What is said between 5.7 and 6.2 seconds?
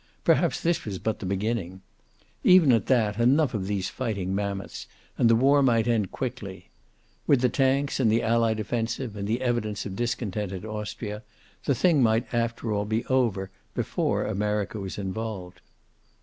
end